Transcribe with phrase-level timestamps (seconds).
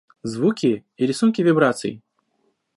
[0.23, 2.01] Звуки и рисунки вибраций